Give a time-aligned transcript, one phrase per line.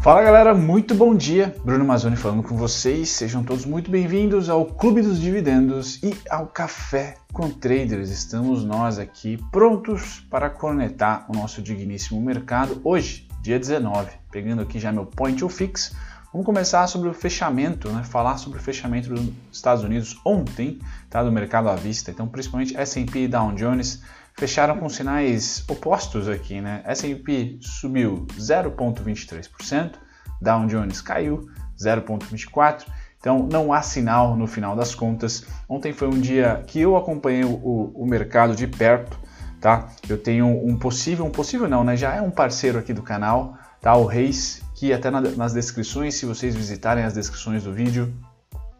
[0.00, 1.54] Fala galera, muito bom dia.
[1.64, 3.08] Bruno Mazzoni falando com vocês.
[3.10, 8.08] Sejam todos muito bem-vindos ao Clube dos Dividendos e ao Café com Traders.
[8.08, 14.12] Estamos nós aqui prontos para conectar o nosso digníssimo mercado hoje, dia 19.
[14.30, 15.92] Pegando aqui já meu point of fix.
[16.32, 18.04] Vamos começar sobre o fechamento, né?
[18.04, 20.78] Falar sobre o fechamento dos Estados Unidos ontem,
[21.10, 21.24] tá?
[21.24, 22.12] Do mercado à vista.
[22.12, 24.00] Então, principalmente S&P e Dow Jones
[24.38, 26.80] fecharam com sinais opostos aqui, né?
[26.84, 29.94] S&P subiu 0,23%,
[30.40, 32.84] Dow Jones caiu 0,24%.
[33.18, 35.44] Então não há sinal no final das contas.
[35.68, 39.18] Ontem foi um dia que eu acompanhei o, o mercado de perto,
[39.60, 39.88] tá?
[40.08, 41.96] Eu tenho um possível, um possível não, né?
[41.96, 43.96] Já é um parceiro aqui do canal, tá?
[43.96, 48.14] O Reis, que até na, nas descrições, se vocês visitarem as descrições do vídeo,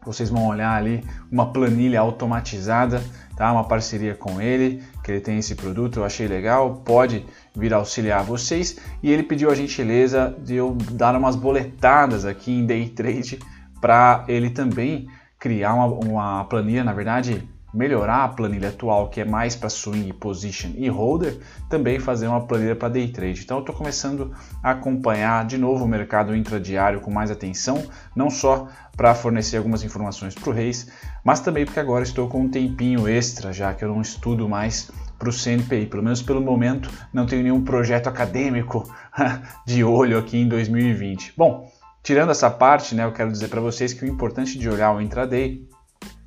[0.06, 3.02] vocês vão olhar ali uma planilha automatizada,
[3.36, 3.52] tá?
[3.52, 7.24] Uma parceria com ele, que ele tem esse produto, eu achei legal, pode
[7.56, 8.78] vir auxiliar vocês.
[9.02, 13.38] E ele pediu a gentileza de eu dar umas boletadas aqui em day trade
[13.80, 19.24] para ele também criar uma, uma planilha, na verdade, melhorar a planilha atual, que é
[19.24, 21.38] mais para swing, position e holder,
[21.68, 23.42] também fazer uma planilha para day trade.
[23.42, 27.84] Então eu estou começando a acompanhar de novo o mercado intradiário com mais atenção,
[28.16, 30.88] não só para fornecer algumas informações para o Reis,
[31.22, 34.90] mas também porque agora estou com um tempinho extra, já que eu não estudo mais
[35.18, 38.88] para o CNPI, pelo menos pelo momento não tenho nenhum projeto acadêmico
[39.66, 41.34] de olho aqui em 2020.
[41.36, 41.70] Bom,
[42.02, 45.00] tirando essa parte, né, eu quero dizer para vocês que o importante de olhar o
[45.00, 45.66] intraday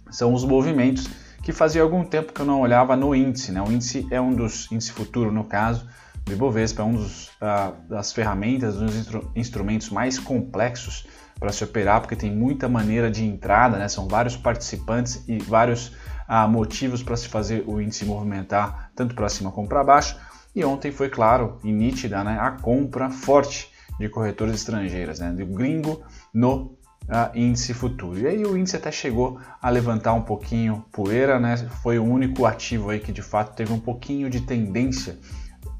[0.09, 1.09] são os movimentos
[1.41, 3.51] que fazia algum tempo que eu não olhava no índice.
[3.51, 3.61] Né?
[3.61, 5.87] O índice é um dos índice futuro, no caso,
[6.23, 11.07] do Ibovespa, é um dos, uh, das ferramentas, dos instru instrumentos mais complexos
[11.39, 13.87] para se operar, porque tem muita maneira de entrada, né?
[13.87, 15.87] são vários participantes e vários
[16.29, 20.15] uh, motivos para se fazer o índice movimentar, tanto para cima como para baixo.
[20.55, 22.37] E ontem foi claro e nítida né?
[22.39, 25.31] a compra forte de corretoras estrangeiras, né?
[25.31, 26.77] do gringo no
[27.07, 28.19] uh, índice futuro.
[28.19, 31.57] E aí o índice até chegou a levantar um pouquinho poeira, né?
[31.81, 35.17] Foi o único ativo aí que de fato teve um pouquinho de tendência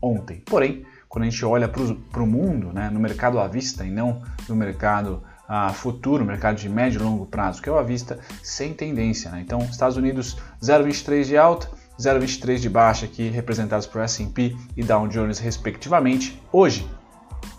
[0.01, 0.41] ontem.
[0.45, 4.21] Porém, quando a gente olha para o mundo, né, no mercado à vista e não
[4.47, 8.17] no mercado uh, futuro, mercado de médio e longo prazo, que é o à vista,
[8.41, 9.29] sem tendência.
[9.29, 9.41] Né?
[9.41, 15.07] Então, Estados Unidos 0,23 de alta, 0,23 de baixa aqui, representados por S&P e Dow
[15.07, 16.41] Jones respectivamente.
[16.51, 16.89] Hoje,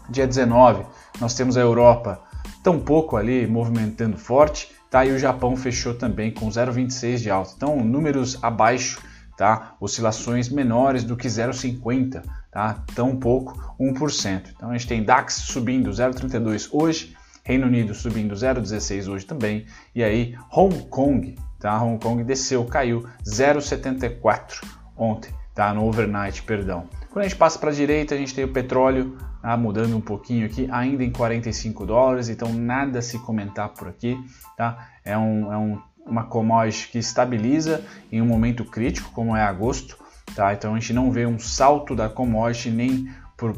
[0.09, 0.87] dia 19,
[1.21, 2.21] nós temos a Europa
[2.63, 5.05] tão pouco ali movimentando forte, tá?
[5.05, 7.53] E o Japão fechou também com 0,26 de alta.
[7.57, 9.01] Então, números abaixo,
[9.37, 9.75] tá?
[9.81, 12.85] Oscilações menores do que 0,50, tá?
[12.95, 14.51] Tão pouco, 1%.
[14.55, 20.05] Então, a gente tem DAX subindo 0,32 hoje, Reino Unido subindo 0,16 hoje também, e
[20.05, 21.83] aí Hong Kong, tá?
[21.83, 24.65] Hong Kong desceu, caiu 0,74
[24.97, 25.73] ontem, tá?
[25.73, 26.89] No overnight, perdão.
[27.11, 30.01] Quando a gente passa para a direita, a gente tem o petróleo ah, mudando um
[30.01, 34.17] pouquinho aqui, ainda em 45 dólares, então nada a se comentar por aqui.
[34.57, 34.89] Tá?
[35.05, 39.99] É, um, é um, uma commodity que estabiliza em um momento crítico, como é agosto.
[40.35, 40.55] Tá?
[40.55, 43.55] Então a gente não vê um salto da commodity nem por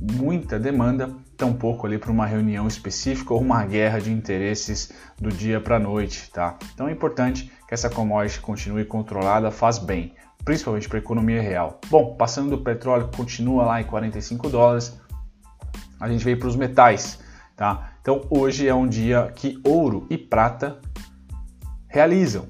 [0.00, 5.60] muita demanda, tampouco ali para uma reunião específica ou uma guerra de interesses do dia
[5.60, 6.30] para a noite.
[6.30, 6.56] Tá?
[6.74, 10.14] Então é importante que essa commodity continue controlada, faz bem
[10.44, 11.80] principalmente para a economia real.
[11.88, 15.00] Bom, passando do petróleo continua lá em 45 dólares,
[16.00, 17.20] a gente veio para os metais,
[17.56, 17.92] tá?
[18.00, 20.78] Então hoje é um dia que ouro e prata
[21.86, 22.48] realizam,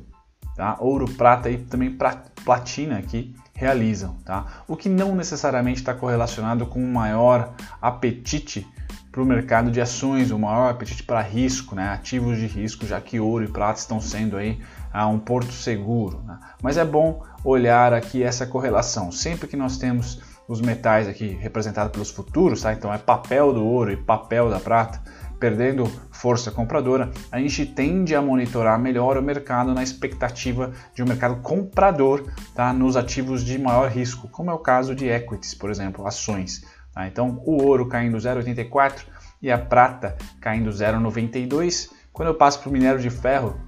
[0.57, 0.77] tá?
[0.81, 1.97] Ouro, prata e também
[2.45, 4.63] platina aqui realizam, tá?
[4.67, 8.67] O que não necessariamente está correlacionado com um maior apetite
[9.13, 11.91] para o mercado de ações, o um maior apetite para risco, né?
[11.91, 14.59] ativos de risco, já que ouro e prata estão sendo aí
[14.93, 16.23] a um porto seguro.
[16.25, 16.39] Né?
[16.63, 19.11] Mas é bom olhar aqui essa correlação.
[19.11, 22.73] Sempre que nós temos os metais aqui representados pelos futuros, tá?
[22.73, 25.01] então é papel do ouro e papel da prata,
[25.39, 31.07] perdendo força compradora, a gente tende a monitorar melhor o mercado na expectativa de um
[31.07, 32.25] mercado comprador
[32.55, 32.73] tá?
[32.73, 36.65] nos ativos de maior risco, como é o caso de equities, por exemplo, ações.
[36.95, 37.07] Tá?
[37.07, 39.05] Então o ouro caindo 0,84
[39.41, 41.91] e a prata caindo 0,92.
[42.13, 43.59] Quando eu passo para o minério de ferro,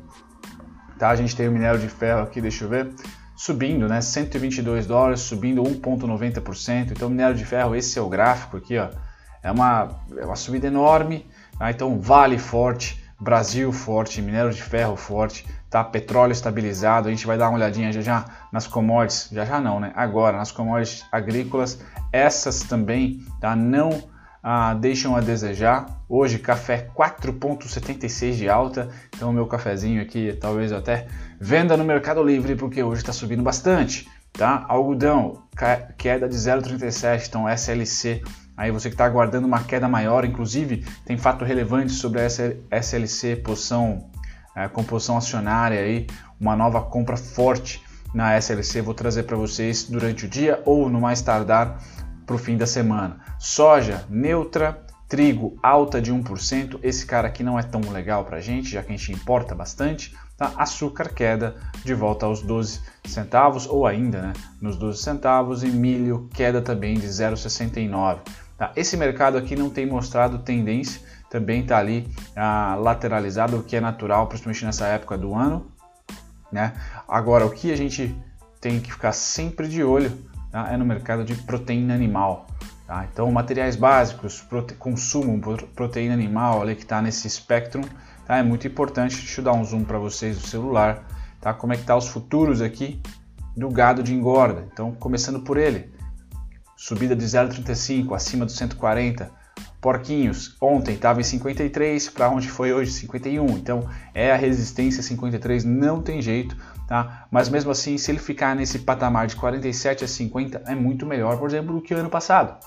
[1.04, 1.10] Tá?
[1.10, 2.88] A gente tem o minério de ferro aqui, deixa eu ver,
[3.36, 4.00] subindo, né?
[4.00, 6.92] 122 dólares, subindo 1,90%.
[6.92, 8.88] Então, minério de ferro, esse é o gráfico aqui, ó.
[9.42, 11.26] É uma, é uma subida enorme.
[11.58, 11.70] Tá?
[11.70, 15.84] Então, Vale forte, Brasil forte, minério de ferro forte, tá?
[15.84, 17.08] Petróleo estabilizado.
[17.08, 19.92] A gente vai dar uma olhadinha já já nas commodities, já já não, né?
[19.94, 21.80] Agora, nas commodities agrícolas,
[22.10, 23.54] essas também, tá?
[23.54, 24.02] Não
[24.44, 25.86] ah, deixam a desejar.
[26.06, 31.06] Hoje, café 4,76 de alta, então meu cafezinho aqui talvez até
[31.40, 34.06] venda no Mercado Livre, porque hoje está subindo bastante.
[34.34, 34.66] Tá?
[34.68, 35.44] Algodão,
[35.96, 38.22] queda de 0,37, então SLC
[38.56, 42.26] Aí você que está aguardando uma queda maior, inclusive tem fato relevante sobre a
[42.78, 44.08] SLC, posição,
[44.54, 46.06] é, composição acionária aí,
[46.40, 47.82] uma nova compra forte
[48.14, 48.80] na SLC.
[48.80, 51.82] Vou trazer para vocês durante o dia ou no mais tardar
[52.26, 53.20] para o fim da semana.
[53.38, 56.78] Soja neutra, trigo alta de 1%.
[56.82, 59.54] Esse cara aqui não é tão legal para a gente, já que a gente importa
[59.54, 60.14] bastante.
[60.36, 60.52] Tá?
[60.56, 61.54] Açúcar queda
[61.84, 66.98] de volta aos 12 centavos ou ainda né, nos 12 centavos e milho queda também
[66.98, 68.18] de 0,69.
[68.58, 68.72] Tá?
[68.74, 71.00] Esse mercado aqui não tem mostrado tendência,
[71.30, 75.66] também está ali ah, lateralizado, o que é natural, principalmente nessa época do ano.
[76.50, 76.72] Né?
[77.08, 78.16] Agora, o que a gente
[78.60, 80.10] tem que ficar sempre de olho
[80.54, 80.72] tá?
[80.72, 82.46] é no mercado de proteína animal.
[82.86, 83.06] Tá?
[83.12, 85.40] Então, materiais básicos, prote consumo,
[85.74, 87.82] proteína animal, ali que está nesse espectro,
[88.24, 88.36] tá?
[88.36, 89.16] é muito importante.
[89.16, 91.04] Deixa eu dar um zoom para vocês do celular.
[91.40, 91.52] Tá?
[91.52, 93.00] Como é que tá os futuros aqui
[93.56, 94.64] do gado de engorda?
[94.72, 95.92] Então, começando por ele,
[96.76, 99.42] subida de 0,35 acima dos 140.
[99.80, 103.46] Porquinhos, ontem estava em 53, para onde foi hoje 51.
[103.50, 107.26] Então é a resistência 53, não tem jeito, tá?
[107.30, 111.38] Mas mesmo assim, se ele ficar nesse patamar de 47 a 50, é muito melhor,
[111.38, 112.58] por exemplo, do que o ano passado.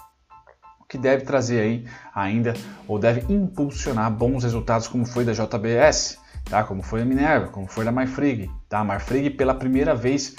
[0.80, 1.86] O que deve trazer aí
[2.16, 2.54] ainda,
[2.88, 6.18] ou deve impulsionar bons resultados, como foi da JBS,
[6.50, 6.64] tá?
[6.64, 8.84] Como foi da Minerva, como foi da Marfrig, tá?
[8.84, 10.36] Marfrig pela primeira vez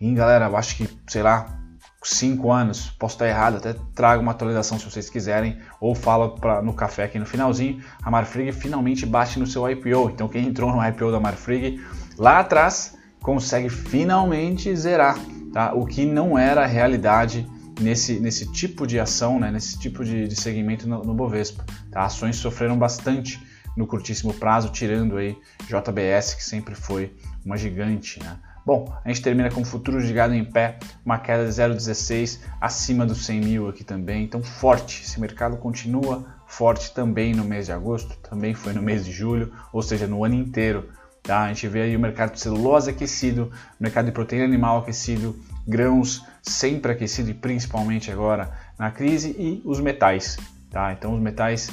[0.00, 1.60] em, galera, eu acho que, sei lá,
[2.02, 6.62] 5 anos, posso estar errado, até trago uma atualização se vocês quiserem, ou fala pra,
[6.62, 10.08] no café aqui no finalzinho, a Marfrig finalmente bate no seu IPO.
[10.10, 11.84] Então quem entrou no IPO da Marfrig
[12.16, 15.18] lá atrás consegue finalmente zerar,
[15.52, 15.74] tá?
[15.74, 17.46] o que não era a realidade
[17.80, 19.50] nesse, nesse tipo de ação, né?
[19.50, 21.64] nesse tipo de, de segmento no, no Bovespa.
[21.90, 22.04] Tá?
[22.04, 23.40] Ações sofreram bastante
[23.76, 25.36] no curtíssimo prazo, tirando aí
[25.66, 27.14] JBS, que sempre foi
[27.44, 28.22] uma gigante.
[28.22, 28.36] Né?
[28.64, 33.06] Bom, a gente termina com futuros de gado em pé, uma queda de 0,16 acima
[33.06, 34.24] dos 100 mil aqui também.
[34.24, 35.02] Então, forte.
[35.02, 39.52] Esse mercado continua forte também no mês de agosto, também foi no mês de julho,
[39.72, 40.88] ou seja, no ano inteiro.
[41.30, 41.42] Tá?
[41.42, 46.26] A gente vê aí o mercado de celulose aquecido, mercado de proteína animal aquecido, grãos
[46.42, 50.36] sempre aquecido e principalmente agora na crise e os metais.
[50.72, 50.92] Tá?
[50.92, 51.70] Então, os metais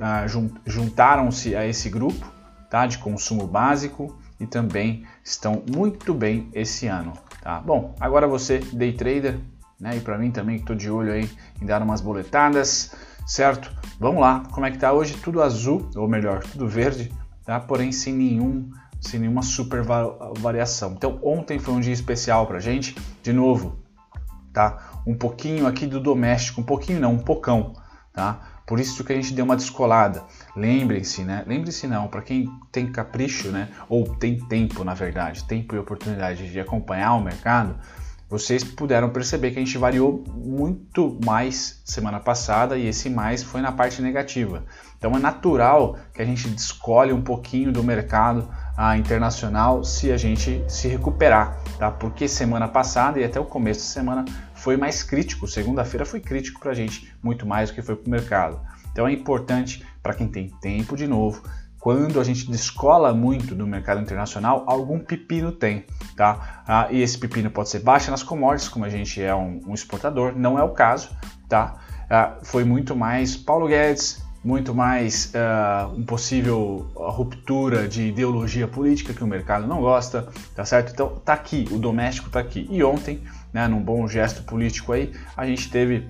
[0.00, 0.26] ah,
[0.64, 2.24] juntaram-se a esse grupo
[2.70, 2.86] tá?
[2.86, 7.12] de consumo básico e também estão muito bem esse ano.
[7.42, 7.58] Tá?
[7.58, 9.40] Bom, agora você, day trader,
[9.80, 9.96] né?
[9.96, 11.28] e para mim também que estou de olho aí
[11.60, 12.94] em dar umas boletadas,
[13.26, 13.72] certo?
[13.98, 15.16] Vamos lá, como é que tá hoje?
[15.16, 17.12] Tudo azul, ou melhor, tudo verde,
[17.44, 17.58] tá?
[17.58, 18.70] porém sem nenhum
[19.00, 19.82] sem nenhuma super
[20.38, 20.92] variação.
[20.92, 23.78] Então ontem foi um dia especial para gente, de novo,
[24.52, 25.02] tá?
[25.06, 27.72] Um pouquinho aqui do doméstico, um pouquinho não, um pocão,
[28.12, 28.40] tá?
[28.66, 30.22] Por isso que a gente deu uma descolada.
[30.54, 31.42] Lembrem-se, né?
[31.44, 33.68] Lembre-se não, para quem tem capricho, né?
[33.88, 37.76] Ou tem tempo, na verdade, tempo e oportunidade de acompanhar o mercado,
[38.30, 43.60] vocês puderam perceber que a gente variou muito mais semana passada e esse mais foi
[43.60, 44.64] na parte negativa.
[44.96, 50.16] Então é natural que a gente descolhe um pouquinho do mercado ah, internacional se a
[50.16, 51.90] gente se recuperar, tá?
[51.90, 54.24] Porque semana passada e até o começo da semana
[54.54, 55.48] foi mais crítico.
[55.48, 58.60] Segunda-feira foi crítico para a gente, muito mais do que foi para o mercado.
[58.92, 61.42] Então é importante para quem tem tempo de novo,
[61.80, 66.62] quando a gente descola muito do mercado internacional, algum pepino tem, tá?
[66.68, 69.74] Ah, e esse pepino pode ser baixa nas commodities, como a gente é um, um
[69.74, 71.08] exportador, não é o caso,
[71.48, 71.76] tá?
[72.08, 79.12] Ah, foi muito mais Paulo Guedes, muito mais uh, um possível ruptura de ideologia política
[79.12, 80.92] que o mercado não gosta, tá certo?
[80.92, 82.66] Então tá aqui, o doméstico tá aqui.
[82.70, 83.22] E ontem,
[83.52, 86.08] né, num bom gesto político aí, a gente teve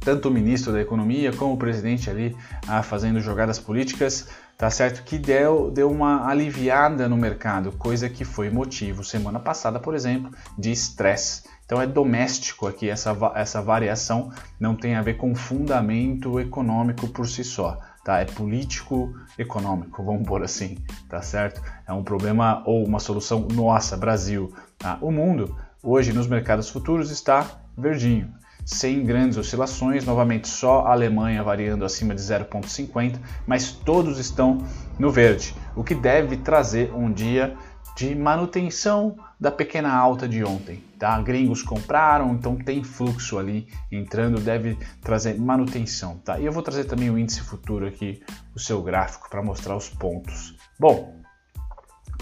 [0.00, 2.36] tanto o ministro da Economia como o presidente ali
[2.68, 5.02] uh, fazendo jogadas políticas, tá certo?
[5.04, 10.30] Que deu, deu uma aliviada no mercado, coisa que foi motivo semana passada, por exemplo,
[10.58, 14.30] de estresse então é doméstico aqui essa, essa variação,
[14.60, 18.20] não tem a ver com fundamento econômico por si só, tá?
[18.20, 20.76] É político econômico, vamos por assim,
[21.08, 21.62] tá certo?
[21.86, 24.52] É um problema ou uma solução nossa, Brasil.
[24.78, 24.98] Tá?
[25.00, 27.46] O mundo hoje nos mercados futuros está
[27.76, 28.32] verdinho,
[28.64, 34.58] sem grandes oscilações, novamente só a Alemanha variando acima de 0,50, mas todos estão
[34.98, 37.56] no verde, o que deve trazer um dia
[37.96, 40.82] de manutenção da pequena alta de ontem.
[40.98, 41.20] Tá?
[41.20, 46.18] Gringos compraram, então tem fluxo ali entrando, deve trazer manutenção.
[46.18, 46.38] Tá?
[46.38, 48.20] E eu vou trazer também o índice futuro aqui,
[48.54, 50.56] o seu gráfico, para mostrar os pontos.
[50.78, 51.20] Bom,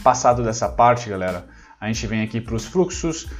[0.02, 1.46] passado dessa parte, galera,
[1.80, 3.30] a gente vem aqui para os fluxos.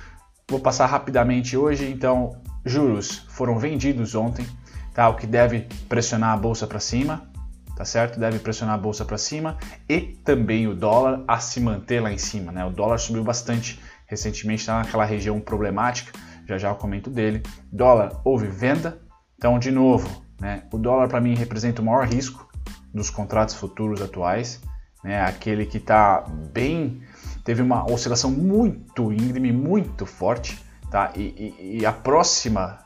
[0.49, 4.47] Vou passar rapidamente hoje, então, juros foram vendidos ontem,
[4.95, 5.09] tá?
[5.09, 7.31] o que deve pressionar a bolsa para cima
[7.77, 8.21] tá certo?
[8.21, 9.57] Deve pressionar a bolsa para cima
[9.89, 12.65] e também o dólar a se manter lá em cima, né?
[12.65, 16.13] O dólar subiu bastante recentemente, está naquela região problemática,
[16.47, 17.43] já já eu comento dele.
[17.73, 19.01] Dólar houve venda,
[19.37, 20.65] então de novo Né?
[20.73, 22.49] O dólar para mim representa o maior risco
[22.93, 24.61] dos contratos futuros atuais,
[25.05, 25.23] né?
[25.23, 27.01] aquele que está bem,
[27.45, 30.61] teve uma oscilação muito íngreme, muito forte,
[30.93, 31.13] tá?
[31.17, 32.79] e, e, e a próxima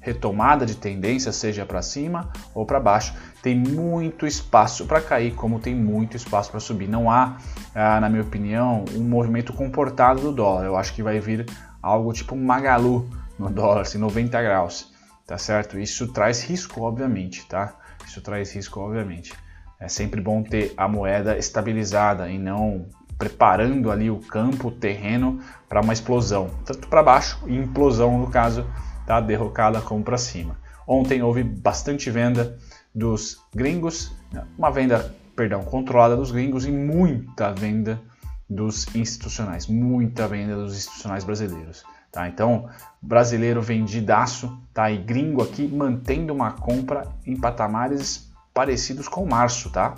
[0.00, 5.58] retomada de tendência, seja para cima ou para baixo, tem muito espaço para cair, como
[5.58, 6.88] tem muito espaço para subir.
[6.88, 7.38] Não há,
[7.74, 10.64] ah, na minha opinião, um movimento comportado do dólar.
[10.64, 11.44] Eu acho que vai vir
[11.82, 14.94] algo tipo Magalu no dólar, assim, 90 graus
[15.26, 15.78] tá certo?
[15.78, 17.74] Isso traz risco, obviamente, tá?
[18.06, 19.34] Isso traz risco, obviamente.
[19.78, 22.86] É sempre bom ter a moeda estabilizada e não
[23.18, 28.28] preparando ali o campo, o terreno para uma explosão, tanto para baixo e implosão no
[28.28, 28.66] caso
[29.06, 29.20] tá?
[29.20, 30.58] derrocada como para cima.
[30.86, 32.58] Ontem houve bastante venda
[32.94, 34.12] dos gringos,
[34.56, 38.00] uma venda, perdão, controlada dos gringos e muita venda
[38.48, 41.84] dos institucionais, muita venda dos institucionais brasileiros.
[42.12, 42.28] Tá?
[42.28, 42.68] Então,
[43.02, 44.90] brasileiro vendidaço, tá?
[44.90, 49.94] E gringo aqui mantendo uma compra em patamares parecidos com março, tá?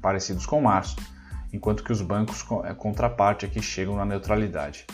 [0.00, 0.96] Parecidos com março.
[1.52, 4.86] Enquanto que os bancos é, contraparte aqui chegam na neutralidade.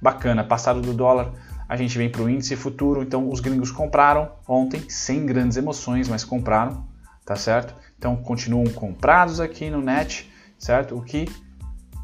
[0.00, 1.32] Bacana, passado do dólar,
[1.68, 3.02] a gente vem para o índice futuro.
[3.02, 6.86] Então, os gringos compraram ontem, sem grandes emoções, mas compraram,
[7.24, 7.74] tá certo?
[7.98, 10.96] Então, continuam comprados aqui no net, certo?
[10.96, 11.26] O que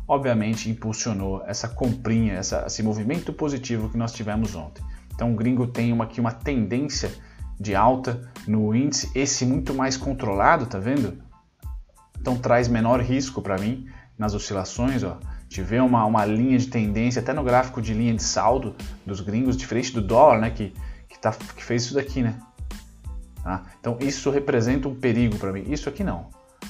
[0.07, 4.85] obviamente impulsionou essa comprinha, essa, esse movimento positivo que nós tivemos ontem.
[5.15, 7.11] Então o gringo tem uma, aqui uma tendência
[7.59, 11.23] de alta no índice, esse muito mais controlado, tá vendo?
[12.21, 13.87] Então traz menor risco para mim
[14.19, 15.19] nas oscilações, ó.
[15.49, 19.57] Tive uma, uma linha de tendência, até no gráfico de linha de saldo dos gringos,
[19.57, 20.51] diferente do dólar, né?
[20.51, 20.73] Que,
[21.09, 22.39] que, tá, que fez isso daqui, né?
[23.43, 23.63] Tá?
[23.81, 25.65] Então isso representa um perigo para mim.
[25.69, 26.27] Isso aqui não.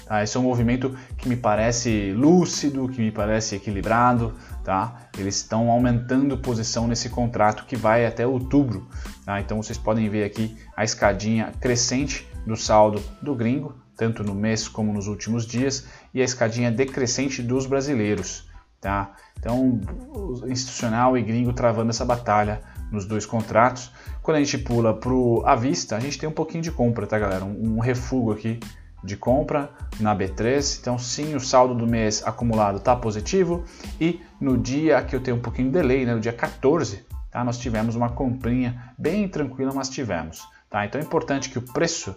[0.07, 0.23] Tá?
[0.23, 4.35] Esse é um movimento que me parece lúcido, que me parece equilibrado.
[4.65, 5.03] Tá?
[5.19, 8.89] Eles estão aumentando posição nesse contrato que vai até outubro.
[9.25, 9.41] Tá?
[9.41, 14.69] Então vocês podem ver aqui a escadinha crescente do saldo do gringo, tanto no mês
[14.69, 18.51] como nos últimos dias, e a escadinha decrescente dos brasileiros.
[18.81, 19.15] Tá?
[19.39, 19.81] Então,
[20.49, 23.93] institucional e gringo travando essa batalha nos dois contratos.
[24.23, 25.13] Quando a gente pula para
[25.45, 27.45] à vista, a gente tem um pouquinho de compra, tá, galera?
[27.45, 28.61] Um, um refúgio aqui
[29.03, 30.81] de compra na B3.
[30.81, 33.65] Então, sim, o saldo do mês acumulado está positivo.
[34.01, 37.43] E no dia que eu tenho um pouquinho de delay, né, no dia 14, tá,
[37.45, 40.43] nós tivemos uma comprinha bem tranquila, mas tivemos.
[40.71, 40.87] Tá?
[40.87, 42.15] Então é importante que o preço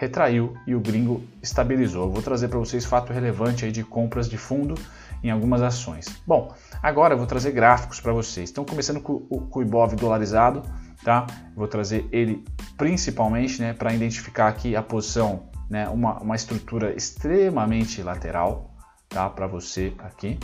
[0.00, 2.06] retraiu e o gringo estabilizou.
[2.06, 4.74] Eu vou trazer para vocês fato relevante aí de compras de fundo
[5.22, 6.06] em algumas ações.
[6.26, 8.50] Bom, agora eu vou trazer gráficos para vocês.
[8.50, 10.62] Então, começando com o, com o Ibov dolarizado,
[11.04, 11.26] tá?
[11.54, 12.42] Vou trazer ele
[12.78, 18.74] principalmente né, para identificar aqui a posição né, uma, uma estrutura extremamente lateral,
[19.06, 19.28] tá?
[19.28, 20.38] Para você aqui,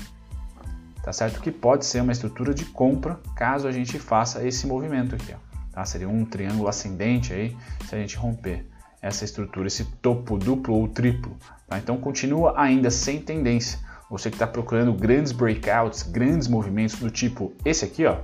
[1.02, 1.40] tá certo?
[1.40, 5.38] Que pode ser uma estrutura de compra caso a gente faça esse movimento aqui, ó,
[5.72, 5.82] tá?
[5.86, 7.56] Seria um triângulo ascendente aí
[7.88, 11.36] se a gente romper essa estrutura, esse topo duplo ou triplo,
[11.68, 11.78] tá?
[11.78, 13.78] Então continua ainda sem tendência.
[14.10, 18.18] Você que está procurando grandes breakouts, grandes movimentos do tipo esse aqui, ó,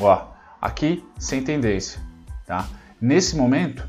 [0.00, 0.28] ó,
[0.60, 2.00] aqui sem tendência,
[2.46, 2.68] tá?
[3.00, 3.86] Nesse momento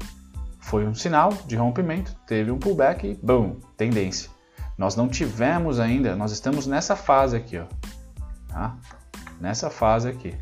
[0.59, 4.29] foi um sinal de rompimento, teve um pullback e boom, tendência.
[4.77, 7.65] Nós não tivemos ainda, nós estamos nessa fase aqui, ó,
[8.47, 8.77] tá?
[9.39, 10.35] Nessa fase aqui,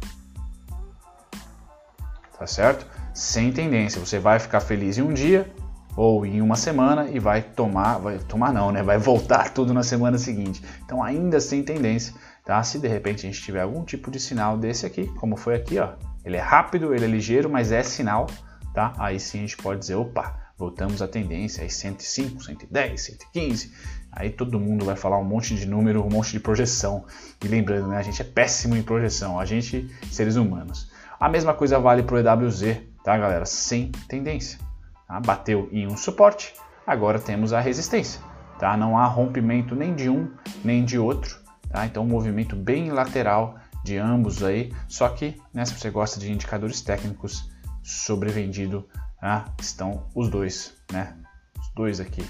[2.38, 2.86] tá certo?
[3.13, 5.50] Sem tendência, você vai ficar feliz em um dia
[5.96, 8.82] ou em uma semana e vai tomar, vai tomar não, né?
[8.82, 10.63] Vai voltar tudo na semana seguinte.
[10.86, 12.13] Então ainda sem tendência,
[12.46, 12.62] tá?
[12.63, 15.80] Se de repente a gente tiver algum tipo de sinal desse aqui, como foi aqui,
[15.80, 18.28] ó, ele é rápido, ele é ligeiro, mas é sinal
[18.74, 18.94] tá?
[18.98, 23.74] Aí sim a gente pode dizer, opa, voltamos à tendência, aí 105, 110, 115,
[24.12, 27.06] aí todo mundo vai falar um monte de número, um monte de projeção.
[27.44, 30.92] E lembrando, né, a gente é péssimo em projeção, a gente, seres humanos.
[31.20, 33.46] A mesma coisa vale para o EWZ, tá galera?
[33.46, 34.60] Sem tendência.
[35.08, 35.20] Tá?
[35.20, 36.53] Bateu em um suporte,
[36.86, 38.22] agora temos a resistência.
[38.60, 38.75] Tá?
[38.75, 40.32] Não há rompimento nem de um
[40.63, 41.39] nem de outro.
[41.70, 41.86] Tá?
[41.86, 44.74] Então um movimento bem lateral de ambos aí.
[44.88, 47.50] Só que né, se você gosta de indicadores técnicos,
[47.84, 48.88] sobrevendido
[49.22, 51.15] ah, estão os dois, né?
[51.60, 52.25] Os dois aqui.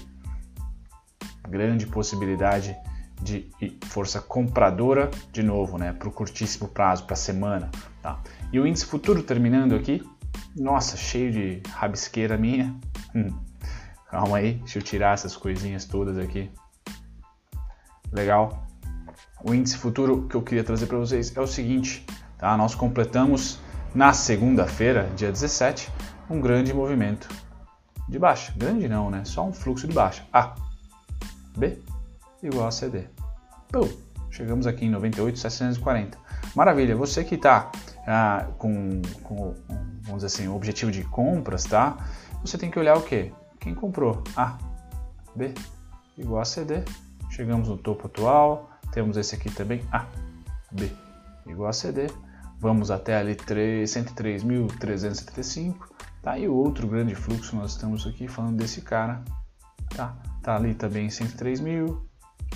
[1.48, 2.76] Grande possibilidade
[3.22, 3.50] de
[3.86, 5.92] força compradora de novo, né?
[5.92, 7.70] Para o curtíssimo prazo, para a semana,
[8.02, 8.20] tá?
[8.52, 10.02] E o índice futuro terminando aqui,
[10.56, 12.74] nossa, cheio de rabisqueira minha.
[13.14, 13.28] Hum.
[14.10, 16.50] Calma aí, deixa eu tirar essas coisinhas todas aqui.
[18.12, 18.66] Legal.
[19.44, 22.04] O índice futuro que eu queria trazer para vocês é o seguinte,
[22.36, 22.56] tá?
[22.56, 23.58] Nós completamos
[23.94, 25.90] na segunda-feira, dia 17,
[26.28, 27.28] um grande movimento
[28.08, 28.52] de baixa.
[28.56, 29.24] Grande não, né?
[29.24, 30.24] Só um fluxo de baixa.
[30.32, 30.54] A,
[31.56, 31.78] B
[32.42, 33.04] igual a CD.
[33.70, 33.88] Pum,
[34.30, 36.18] chegamos aqui em 98,740.
[36.54, 37.70] Maravilha, você que está
[38.06, 39.54] ah, com, com,
[40.02, 41.96] vamos dizer assim, o objetivo de compras, tá?
[42.42, 43.32] Você tem que olhar o que?
[43.58, 44.22] Quem comprou?
[44.36, 44.56] A,
[45.34, 45.52] B,
[46.16, 46.84] igual a CD.
[47.30, 50.06] Chegamos no topo atual, temos esse aqui também, A,
[50.72, 50.88] B,
[51.46, 52.06] igual a CD.
[52.58, 55.76] Vamos até ali 103.375,
[56.22, 56.38] tá?
[56.38, 59.22] E o outro grande fluxo, nós estamos aqui falando desse cara,
[59.94, 60.14] tá?
[60.42, 62.04] Tá ali também 103 mil,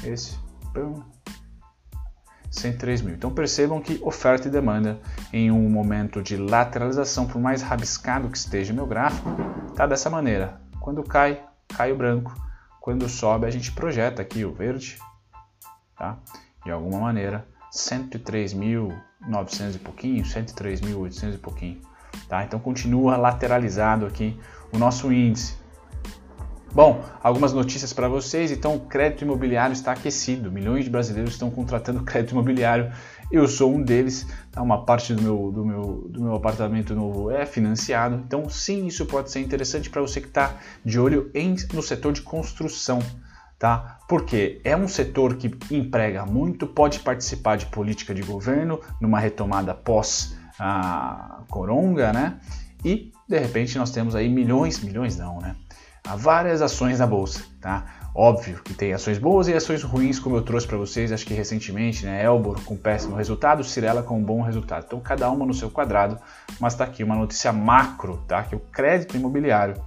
[0.03, 0.37] esse,
[0.75, 1.03] pum,
[2.55, 3.15] 103 mil.
[3.15, 4.99] Então percebam que oferta e demanda
[5.33, 9.29] em um momento de lateralização, por mais rabiscado que esteja meu gráfico,
[9.75, 10.61] tá dessa maneira.
[10.81, 12.35] Quando cai, cai o branco.
[12.81, 14.99] Quando sobe, a gente projeta aqui o verde,
[15.97, 16.19] tá?
[16.65, 21.81] De alguma maneira, 103.900 e pouquinho, 103.800 e pouquinho,
[22.29, 22.45] tá?
[22.45, 24.39] Então continua lateralizado aqui
[24.73, 25.64] o nosso índice.
[26.75, 28.51] Bom, algumas notícias para vocês.
[28.51, 30.51] Então, o crédito imobiliário está aquecido.
[30.51, 32.93] Milhões de brasileiros estão contratando crédito imobiliário.
[33.31, 34.27] Eu sou um deles.
[34.51, 34.61] Tá?
[34.61, 38.17] Uma parte do meu, do, meu, do meu apartamento novo é financiado.
[38.27, 42.13] Então, sim, isso pode ser interessante para você que está de olho em, no setor
[42.13, 42.99] de construção.
[43.57, 44.01] Tá?
[44.09, 49.73] Porque é um setor que emprega muito, pode participar de política de governo numa retomada
[49.73, 52.41] pós a coronga, né?
[52.85, 55.55] E de repente nós temos aí milhões, milhões não, né?
[56.07, 57.87] Há várias ações na bolsa, tá?
[58.15, 61.33] Óbvio que tem ações boas e ações ruins, como eu trouxe para vocês, acho que
[61.33, 62.23] recentemente, né?
[62.23, 64.85] Elbor com péssimo resultado, Cirela com bom resultado.
[64.87, 66.19] Então, cada uma no seu quadrado,
[66.61, 68.43] mas está aqui uma notícia macro, tá?
[68.43, 69.83] Que o crédito imobiliário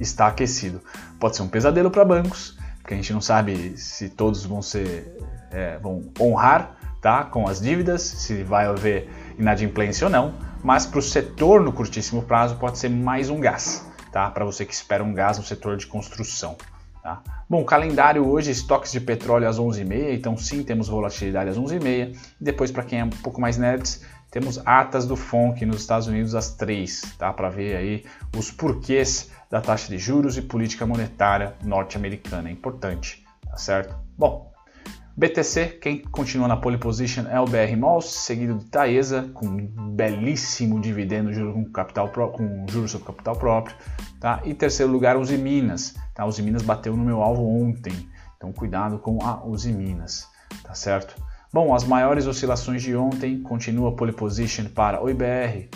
[0.00, 0.80] está aquecido.
[1.20, 5.14] Pode ser um pesadelo para bancos, porque a gente não sabe se todos vão ser,
[5.50, 7.22] é, vão honrar, tá?
[7.24, 10.32] Com as dívidas, se vai haver inadimplência ou não.
[10.64, 13.86] Mas para o setor no curtíssimo prazo pode ser mais um gás
[14.18, 14.32] tá?
[14.32, 16.56] Para você que espera um gás no setor de construção.
[17.00, 17.22] Tá?
[17.48, 22.16] Bom, calendário hoje, estoques de petróleo às 11h30, então sim, temos volatilidade às 11h30.
[22.40, 26.08] E depois, para quem é um pouco mais nerds, temos atas do FONC nos Estados
[26.08, 27.32] Unidos às 3, tá?
[27.32, 28.04] Para ver aí
[28.36, 32.48] os porquês da taxa de juros e política monetária norte-americana.
[32.48, 33.94] É importante, tá certo?
[34.18, 34.52] Bom,
[35.18, 39.90] BTC, quem continua na pole position é o BR Malls, seguido de Taesa, com um
[39.96, 43.74] belíssimo dividendo juro com, capital com juros sobre capital próprio.
[44.20, 44.40] Tá?
[44.44, 45.96] E terceiro lugar, Uzi Minas.
[46.14, 46.24] Tá?
[46.24, 47.92] Uzi Minas bateu no meu alvo ontem,
[48.36, 50.28] então cuidado com a Uzi Minas,
[50.62, 51.20] tá certo?
[51.52, 55.68] Bom, as maiores oscilações de ontem continua pole position para o IBR,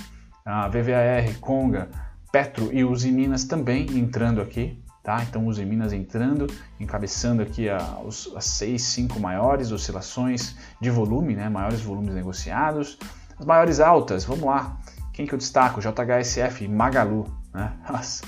[0.44, 1.88] a VVAR, Conga,
[2.31, 5.20] Petro e Uzi Minas também entrando aqui, Tá?
[5.22, 6.46] Então Uzi Minas entrando,
[6.78, 11.48] encabeçando aqui a, os, as seis, cinco maiores oscilações de volume, né?
[11.48, 12.98] maiores volumes negociados.
[13.36, 14.76] As maiores altas, vamos lá.
[15.12, 15.80] Quem que eu destaco?
[15.80, 17.26] JHSF, Magalu.
[17.52, 17.72] Né?
[17.90, 18.24] Nossa,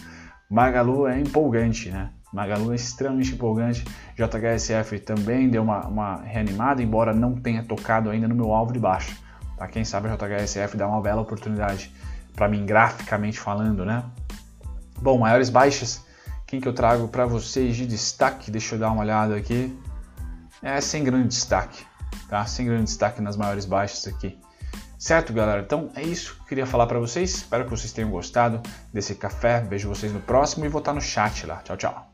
[0.51, 2.11] Magalu é empolgante, né?
[2.33, 3.85] Magalu é extremamente empolgante.
[4.17, 8.81] JHSF também deu uma, uma reanimada, embora não tenha tocado ainda no meu alvo de
[8.81, 9.17] baixo.
[9.57, 9.69] Tá?
[9.69, 11.95] Quem sabe a JHSF dá uma bela oportunidade
[12.35, 14.03] para mim, graficamente falando, né?
[15.01, 16.05] Bom, maiores baixas,
[16.47, 18.51] quem que eu trago para vocês de destaque?
[18.51, 19.77] Deixa eu dar uma olhada aqui.
[20.63, 21.85] É sem grande destaque,
[22.29, 22.45] tá?
[22.47, 24.39] Sem grande destaque nas maiores baixas aqui.
[24.99, 25.61] Certo, galera?
[25.61, 27.35] Então é isso que eu queria falar para vocês.
[27.35, 29.61] Espero que vocês tenham gostado desse café.
[29.61, 31.57] Vejo vocês no próximo e vou estar no chat lá.
[31.57, 32.14] Tchau, tchau.